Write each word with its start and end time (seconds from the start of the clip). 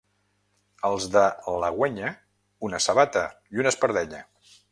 Els 0.87 1.03
de 1.15 1.25
l'Alguenya, 1.63 2.09
una 2.69 2.79
sabata 2.87 3.25
i 3.57 3.63
una 3.65 3.75
espardenya. 3.77 4.25